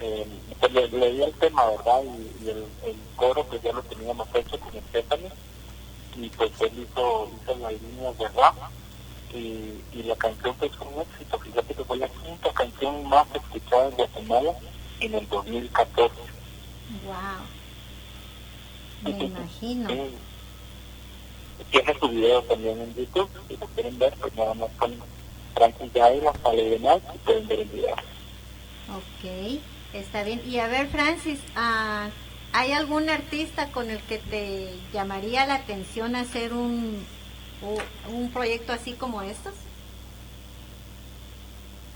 [0.01, 0.27] eh,
[0.61, 2.03] pues le, le di el tema, ¿verdad?
[2.05, 5.31] Y, y el, el coro pues ya lo teníamos hecho con Stephanie
[6.16, 8.55] y pues él hizo, hizo las líneas de rap
[9.33, 13.27] y, y la canción pues fue un éxito, fíjate que fue la quinta canción más
[13.35, 14.53] escuchada en Guatemala
[15.00, 16.14] en el 2014.
[17.05, 17.14] Wow.
[19.03, 19.88] Me imagino.
[19.88, 20.00] Sí.
[21.70, 24.94] Tiene su video también en YouTube, si lo quieren ver, pues nada más con
[25.55, 27.94] Francis Jaira, sale de más y pueden ver el video.
[28.90, 29.61] Ok,
[29.92, 30.42] está bien.
[30.46, 32.09] Y a ver, Francis, ah,
[32.55, 37.05] ¿hay algún artista con el que te llamaría la atención hacer un,
[38.09, 39.53] un proyecto así como estos?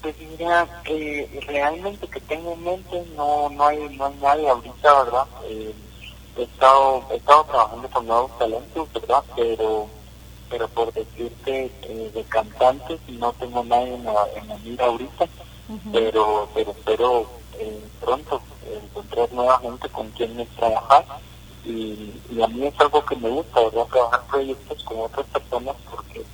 [0.02, 5.04] Pues mira, eh, realmente que tengo en mente no, no hay no hay nadie ahorita,
[5.04, 5.26] ¿verdad?
[5.44, 5.72] Eh,
[6.36, 9.22] he estado he estado trabajando con nuevos talentos, ¿verdad?
[9.36, 9.88] Pero
[10.50, 15.26] pero por decirte eh, de cantantes no tengo nadie en la, en la mira ahorita,
[15.92, 18.40] pero pero espero eh, pronto
[18.76, 21.04] encontrar nueva gente con quien trabajar
[21.64, 23.86] y, y a mí es algo que me gusta, ¿verdad?
[23.86, 26.24] Trabajar proyectos con otras personas porque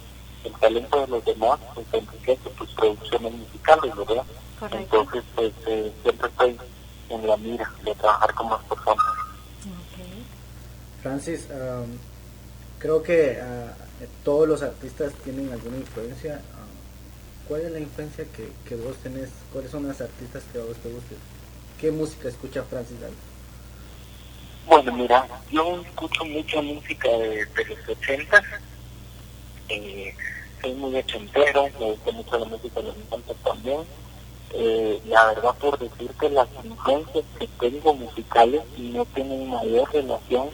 [0.45, 4.25] el talento de los demás pues enriquece tus producciones musicales, ¿verdad?
[4.61, 5.01] Correcto.
[5.01, 6.59] Entonces, pues eh, siempre estoy
[7.09, 9.05] en la mira de trabajar con más personas.
[9.65, 11.03] Ok.
[11.03, 11.99] Francis, um,
[12.79, 13.75] creo que ah,
[14.23, 16.41] todos los artistas tienen alguna influencia.
[16.55, 16.65] ah,
[17.49, 19.31] ¿Cuál es la influencia que, que vos tenés?
[19.53, 21.19] ¿Cuáles son las artistas que a vos te gustan?
[21.81, 23.15] ¿Qué música escucha Francis David?
[24.67, 28.43] Bueno, mira, yo escucho mucha música de, los 80
[29.69, 30.15] eh,
[30.61, 33.81] soy muy ochentero, me gusta mucho la música de los 90 también.
[34.53, 40.49] Eh, la verdad, por decirte, las influencias que tengo musicales no tienen mayor relación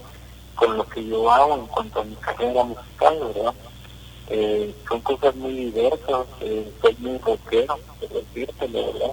[0.55, 3.55] con lo que yo hago en cuanto a mi carrera musical, ¿verdad?
[4.29, 9.13] Eh, son cosas muy diversas, eh, soy muy rockero, por decirte, la verdad.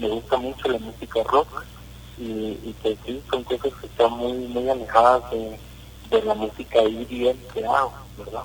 [0.00, 1.62] Me gusta mucho la música rock
[2.16, 5.58] y, y que sí, son cosas que están muy, muy alejadas de,
[6.10, 8.44] de la música IDM que hago, ¿verdad?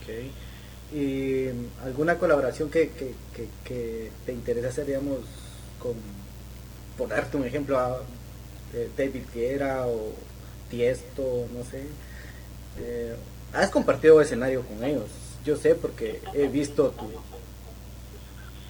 [0.00, 0.96] Ok.
[0.96, 1.48] ¿Y
[1.84, 5.18] alguna colaboración que, que, que, que te interesa hacer, digamos,
[5.78, 5.92] con,
[6.96, 8.00] por darte un ejemplo, a
[8.72, 10.12] eh, David Guerra o
[10.70, 11.84] Tiesto, no sé?
[12.78, 13.14] Eh,
[13.52, 15.10] has compartido escenario con ellos,
[15.44, 17.10] yo sé porque he visto tu,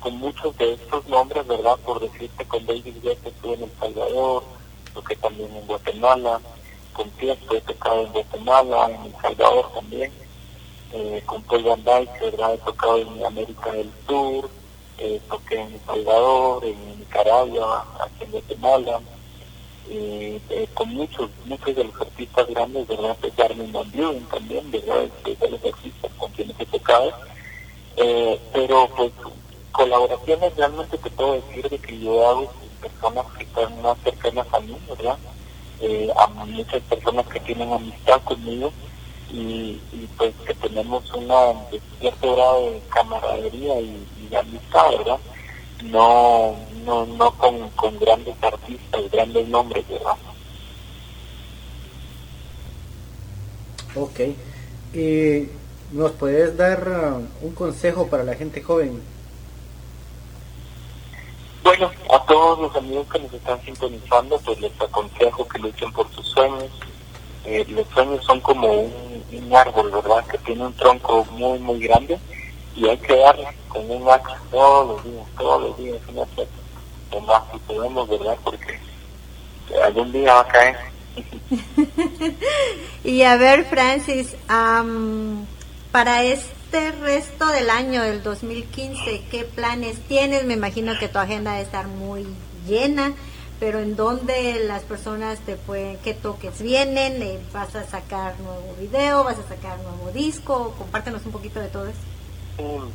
[0.00, 1.76] con muchos de estos nombres, ¿verdad?
[1.84, 4.42] Por decirte, con David Guetta estuve en El Salvador,
[4.94, 6.40] toqué también en Guatemala,
[6.92, 10.12] con Tiesto he tocado en Guatemala, en El Salvador también,
[10.92, 12.54] eh, con Paul Van ¿verdad?
[12.54, 14.50] He tocado en América del Sur,
[14.98, 19.00] eh, toqué en El Salvador, en Nicaragua, aquí en Guatemala,
[19.88, 20.40] eh,
[20.74, 23.16] con muchos, muchos de los artistas grandes, ¿verdad?
[23.20, 25.04] Pues Armin Van Buren también, ¿verdad?
[25.24, 27.12] De, de los artistas con quienes he tocado.
[27.96, 29.12] Eh, pero pues
[29.72, 34.60] colaboraciones realmente te puedo decir de que yo hago personas que están más cercanas a
[34.60, 35.18] mí, ¿verdad?
[35.80, 38.72] Eh, a muchas personas que tienen amistad conmigo
[39.32, 39.80] y,
[40.16, 41.54] pues que tenemos una
[42.00, 45.18] cierto grado de camaradería y, de amistad, ¿verdad?
[45.84, 50.16] No, no, no con, grandes artistas, grandes nombres, ¿verdad?
[53.94, 54.20] Ok.
[54.94, 55.48] ¿Y
[55.92, 59.00] nos puedes dar uh, un consejo para la gente joven?
[62.12, 66.26] A todos los amigos que nos están sintonizando, pues les aconsejo que luchen por sus
[66.26, 66.64] sueños.
[67.44, 70.24] Eh, los sueños son como un, árbol, ¿verdad?
[70.26, 72.18] Que tiene un tronco muy, muy grande
[72.76, 76.50] y hay que darle con un axe todos los días, todos los días, una fleta.
[77.12, 78.38] Lo más que podemos, ¿verdad?
[78.44, 78.78] Porque
[79.84, 80.76] algún día va a caer.
[83.02, 85.46] Y a ver, Francis, am,
[85.90, 90.44] para este resto del año, del 2015, ¿qué planes tienes?
[90.44, 92.26] Me imagino que tu agenda debe estar muy
[92.66, 93.14] llena,
[93.58, 97.22] pero ¿en dónde las personas te pueden, qué toques vienen?
[97.22, 99.24] Eh, ¿Vas a sacar nuevo video?
[99.24, 100.74] ¿Vas a sacar nuevo disco?
[100.78, 101.98] Compártenos un poquito de todo eso.
[102.58, 102.90] Mm,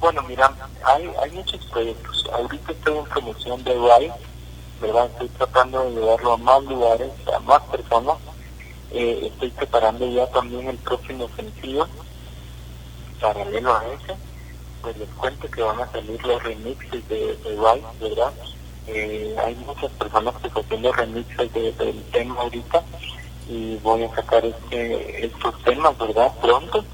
[0.00, 0.50] Bueno, mira,
[0.82, 2.24] hay, hay muchos proyectos.
[2.32, 4.12] Ahorita estoy en promoción de Rai,
[4.80, 5.06] ¿verdad?
[5.12, 8.16] Estoy tratando de llevarlo a más lugares, a más personas.
[8.90, 11.86] Eh, estoy preparando ya también el próximo sencillo,
[13.20, 14.14] paralelo a ese.
[14.82, 17.56] Pues les cuento que van a salir los remixes de, de
[18.00, 18.32] ¿verdad?
[18.86, 22.82] Eh, hay muchas personas que están haciendo remixes de- del tema ahorita
[23.48, 26.32] y voy a sacar este, estos temas, ¿verdad?
[26.40, 26.84] Pronto.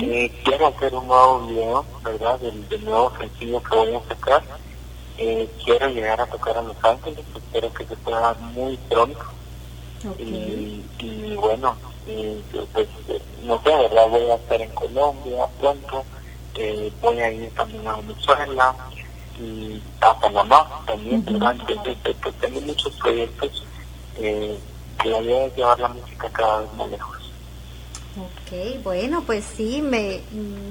[0.00, 2.38] Eh, quiero hacer un nuevo video, ¿verdad?
[2.40, 4.42] Del, del nuevo sencillo que voy a sacar.
[5.18, 9.20] Eh, quiero llegar a tocar a Los Ángeles, espero que se pueda muy pronto.
[10.18, 11.76] Y, y bueno,
[12.06, 12.40] y,
[12.72, 12.88] pues
[13.44, 14.08] no sé, ¿verdad?
[14.08, 16.04] Voy a estar en Colombia pronto,
[16.54, 18.74] eh, voy a ir también a Venezuela
[19.40, 21.56] y a Panamá también, ¿verdad?
[21.68, 23.64] Entonces, eh, pues, tengo muchos proyectos
[24.18, 24.58] eh,
[25.00, 27.18] que la idea es llevar la música cada vez más lejos.
[28.14, 30.20] Ok, bueno, pues sí, me,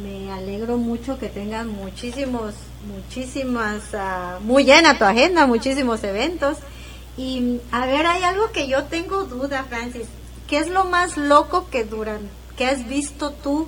[0.03, 2.53] me alegro mucho que tengas muchísimos,
[2.85, 6.57] muchísimas, ah, muy llena tu agenda, muchísimos eventos.
[7.17, 10.07] Y a ver, hay algo que yo tengo duda, Francis.
[10.47, 13.67] ¿Qué es lo más loco que duran, que has visto tú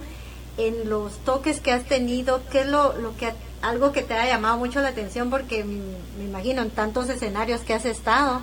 [0.58, 2.42] en los toques que has tenido?
[2.52, 5.30] ¿Qué es lo, lo que, algo que te ha llamado mucho la atención?
[5.30, 8.42] Porque me imagino en tantos escenarios que has estado,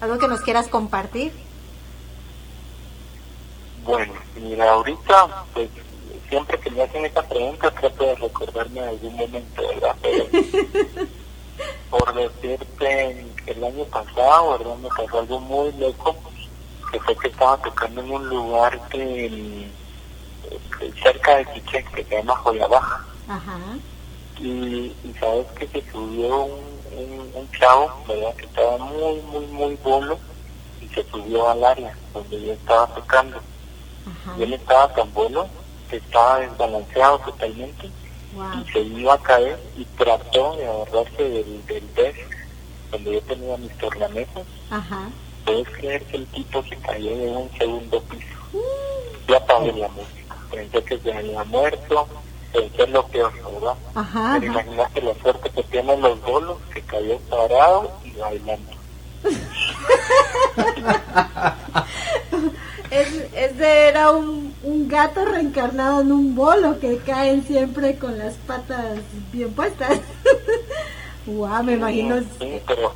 [0.00, 1.32] algo que nos quieras compartir.
[3.84, 5.68] Bueno, mira, ahorita, pues,
[6.28, 9.96] siempre que me hacen esta pregunta trato de recordarme de algún momento, ¿verdad?
[10.00, 10.26] Pero,
[11.90, 14.76] por decirte, el año pasado, ¿verdad?
[14.76, 16.16] Me pasó algo muy loco,
[16.90, 22.16] que fue que estaba tocando en un lugar que, eh, cerca de Quiché, que se
[22.16, 23.04] llama Joya Baja.
[23.28, 23.58] Ajá.
[24.38, 26.60] Y, y sabes que se subió un,
[26.96, 28.34] un, un chavo, ¿verdad?
[28.36, 30.18] Que estaba muy, muy, muy bolo
[30.80, 33.36] y se subió al área donde yo estaba tocando.
[33.36, 34.34] Ajá.
[34.38, 35.46] Y él estaba tan bueno
[35.88, 37.90] que estaba desbalanceado totalmente
[38.34, 38.64] Wow.
[38.66, 42.18] y se iba a caer y trató de agarrarse del, del desk
[42.92, 44.44] donde yo tenía mis tornamesas.
[44.70, 45.08] Ajá.
[45.44, 48.26] Puedes creer que el tipo se cayó de un segundo piso.
[49.26, 50.36] Yo apagué la música.
[50.50, 52.06] Pensé que se había muerto,
[52.52, 53.74] pensé lo peor, ¿verdad?
[53.94, 54.36] Ajá.
[54.38, 58.72] Pero imagínate la suerte que tienen los bolos, que cayó parado y bailando.
[62.90, 68.34] Es, ese era un, un gato reencarnado en un bolo que caen siempre con las
[68.34, 68.98] patas
[69.32, 69.98] bien puestas.
[71.26, 72.20] Guau, me imagino.
[72.22, 72.94] Sí, pero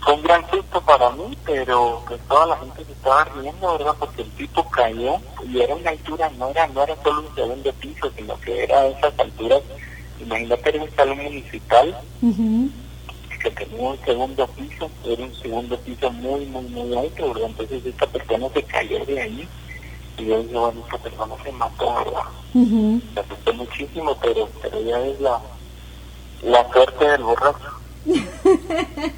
[0.00, 3.96] fue un gran susto para mí, pero pues toda la gente se estaba riendo, ¿verdad?
[3.98, 7.72] Porque el tipo cayó y era una altura, no era, no era solo un segundo
[7.74, 9.62] piso, sino que era a esas alturas.
[10.18, 12.70] Imagínate, era un salón municipal Ujú.
[13.42, 17.50] que tenía un segundo piso, era un segundo piso muy, muy, muy alto, ¿verdad?
[17.50, 19.48] Entonces esta persona se cayó de ahí
[20.18, 22.22] y yo dije, bueno, esta persona se mató, ¿verdad?
[23.14, 25.42] Me asusté muchísimo, pero, pero ya es la,
[26.42, 27.70] la suerte del borracho.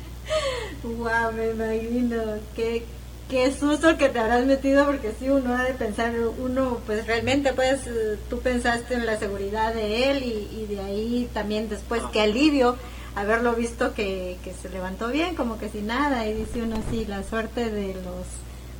[0.82, 2.22] Guau, me imagino.
[2.54, 2.84] Qué,
[3.28, 7.52] qué susto que te habrás metido porque sí uno ha de pensar uno pues realmente
[7.52, 7.80] pues
[8.28, 12.76] tú pensaste en la seguridad de él y, y de ahí también después qué alivio
[13.14, 17.04] haberlo visto que, que se levantó bien como que sin nada y dice uno así
[17.06, 18.26] la suerte de los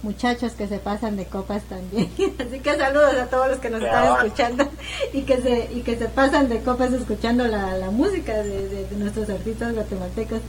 [0.03, 2.11] muchachos que se pasan de copas también.
[2.39, 4.69] Así que saludos a todos los que nos están escuchando
[5.13, 8.87] y que se y que se pasan de copas escuchando la, la música de, de,
[8.87, 10.41] de, nuestros artistas guatemaltecos.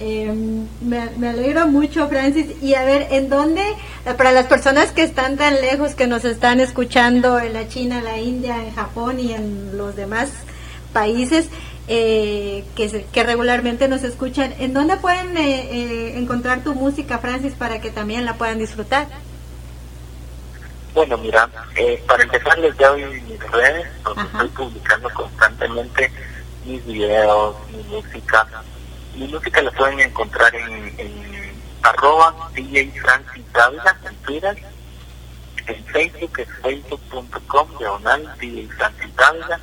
[0.00, 0.32] Eh,
[0.80, 2.46] me, me, alegro mucho, Francis.
[2.62, 3.62] Y a ver, ¿en dónde,
[4.16, 8.18] para las personas que están tan lejos, que nos están escuchando en la China, la
[8.18, 10.30] India, en Japón y en los demás
[10.92, 11.48] países,
[11.88, 17.54] eh, que, que, regularmente nos escuchan, ¿en dónde pueden eh, eh, encontrar tu música, Francis,
[17.54, 19.06] para que también la puedan disfrutar?
[20.94, 24.44] Bueno, mira, eh, para empezar les doy mis redes, donde Ajá.
[24.44, 26.10] estoy publicando constantemente
[26.64, 28.46] mis videos, mi música.
[29.14, 34.56] Mi música la pueden encontrar en, en arroba DJ Francis Dávila en Twitter.
[35.66, 39.60] En Facebook es facebook.com diagonal DJ Francis Dávila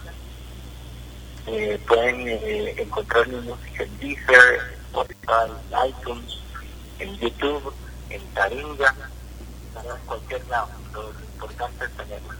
[1.47, 5.51] eh, pueden eh, encontrar mi música en Deezer, Spotify,
[5.87, 6.39] iTunes,
[6.99, 7.73] en YouTube,
[8.09, 8.95] en Taringa,
[9.75, 10.69] en cualquier lado.
[10.93, 12.33] Lo importante es tenerla.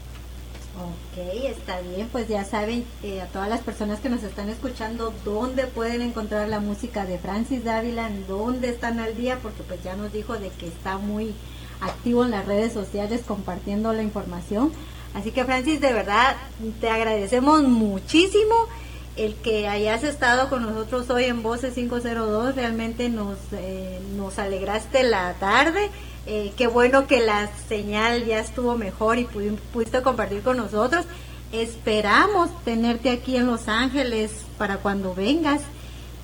[0.76, 5.14] Ok, está bien, pues ya saben eh, a todas las personas que nos están escuchando
[5.24, 9.84] dónde pueden encontrar la música de Francis Dávila, en dónde están al día, porque pues
[9.84, 11.36] ya nos dijo de que está muy
[11.80, 14.72] activo en las redes sociales compartiendo la información.
[15.14, 16.38] Así que Francis, de verdad,
[16.82, 18.68] te agradecemos muchísimo
[19.16, 25.04] el que hayas estado con nosotros hoy en Voces 502 realmente nos, eh, nos alegraste
[25.04, 25.90] la tarde.
[26.26, 31.06] Eh, qué bueno que la señal ya estuvo mejor y pudiste compartir con nosotros.
[31.52, 35.62] Esperamos tenerte aquí en Los Ángeles para cuando vengas.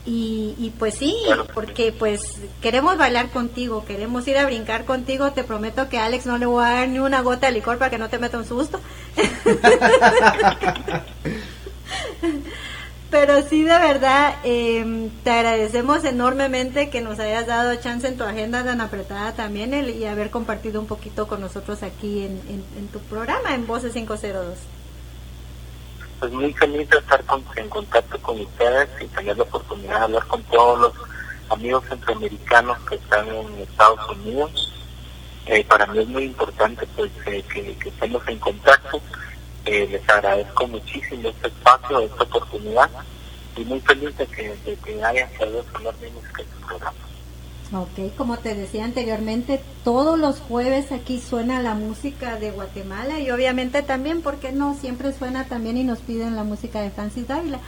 [0.06, 1.16] Y, y pues sí,
[1.54, 2.22] porque pues
[2.62, 5.34] queremos bailar contigo, queremos ir a brincar contigo.
[5.34, 7.78] Te prometo que a Alex no le voy a dar ni una gota de licor
[7.78, 8.80] para que no te meta un susto.
[13.12, 18.24] Pero sí, de verdad, eh, te agradecemos enormemente que nos hayas dado chance en tu
[18.24, 22.88] agenda tan apretada también el, y haber compartido un poquito con nosotros aquí en, en,
[22.90, 24.60] tu programa, en Voces 502.
[26.20, 27.24] Pues muy feliz de estar
[27.56, 30.94] en contacto con ustedes y tener la oportunidad de hablar con todos los
[31.50, 34.72] amigos centroamericanos que están en Estados Unidos.
[35.48, 39.02] Eh, para mí es muy importante pues eh, que, que estemos en contacto
[39.70, 42.90] les agradezco muchísimo este espacio, esta oportunidad
[43.56, 46.94] y muy feliz de que, de que hayan podido hablar de este programa.
[47.72, 53.30] Ok, como te decía anteriormente, todos los jueves aquí suena la música de Guatemala y
[53.30, 54.76] obviamente también, porque no?
[54.76, 57.60] Siempre suena también y nos piden la música de Francis Dávila.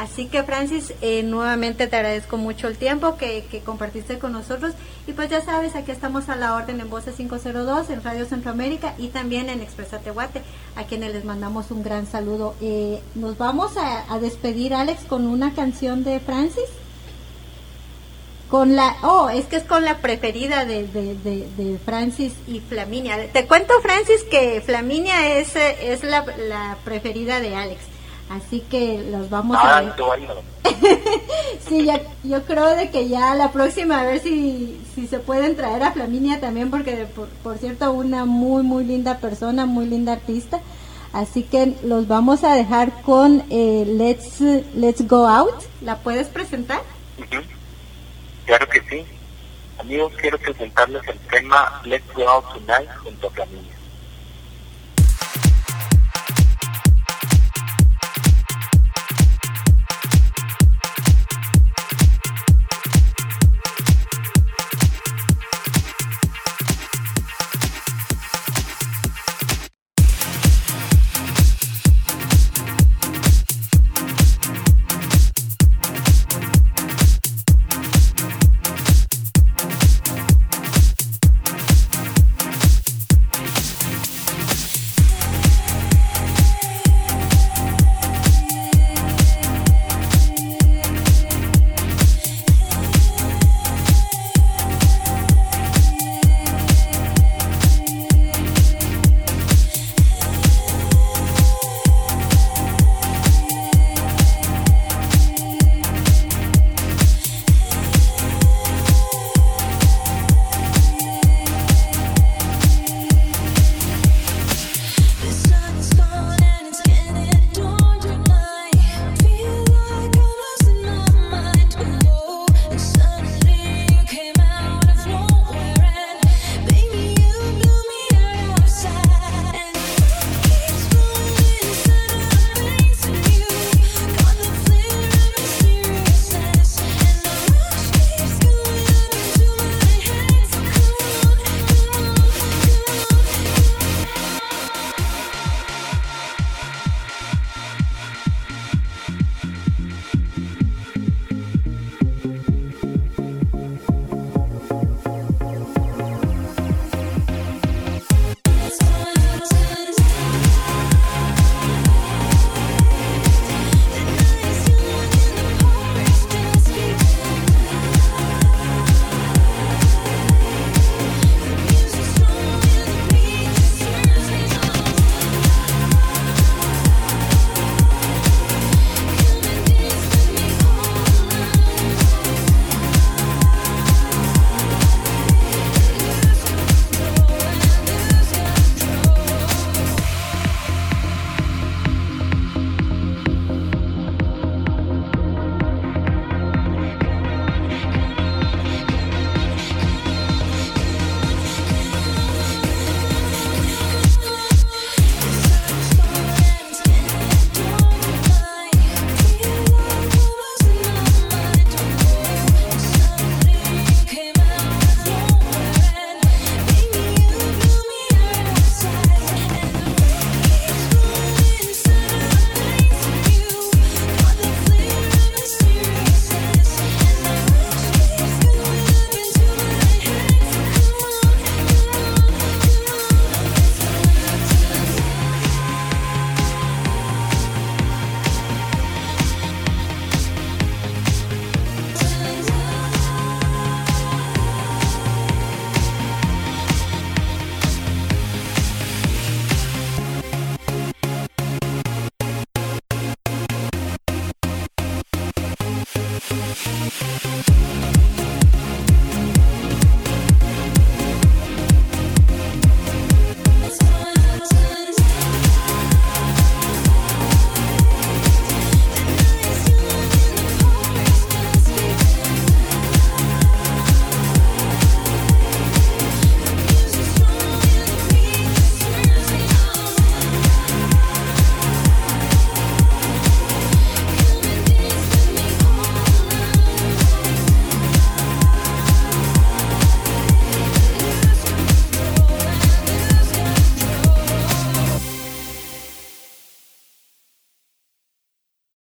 [0.00, 4.72] Así que Francis, eh, nuevamente te agradezco mucho el tiempo que, compartiste con nosotros
[5.06, 8.94] y pues ya sabes, aquí estamos a la orden en Voces 502, en Radio Centroamérica
[8.96, 10.40] y también en Expresa Tehuate,
[10.74, 12.54] a quienes les mandamos un gran saludo.
[12.62, 16.70] Eh, nos vamos a, a, despedir, Alex, con una canción de Francis.
[18.48, 23.30] Con la, oh, es que es con la preferida de, de, Francis y Flaminia.
[23.34, 27.89] Te cuento, Francis, que Flaminia es, es la, la preferida de Alex.
[28.30, 29.92] Así que los vamos ah, a ver.
[31.68, 35.56] Sí, ya, yo creo de que ya la próxima a ver si, si se pueden
[35.56, 40.12] traer a Flaminia también, porque por, por cierto, una muy, muy linda persona, muy linda
[40.12, 40.60] artista.
[41.12, 44.40] Así que los vamos a dejar con eh, Let's,
[44.76, 45.64] Let's Go Out.
[45.82, 46.82] ¿La puedes presentar?
[47.18, 47.44] Uh -huh.
[48.46, 49.04] Claro que sí.
[49.78, 53.79] Amigos, quiero presentarles el tema Let's Go Out Tonight junto a Flaminia.